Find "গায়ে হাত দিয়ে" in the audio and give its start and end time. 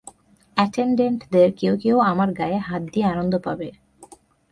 2.33-3.05